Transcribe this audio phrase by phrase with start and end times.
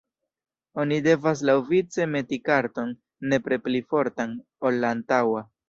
[0.83, 2.97] Oni devas laŭvice meti karton,
[3.35, 4.37] nepre pli fortan,
[4.71, 5.49] ol la antaŭa.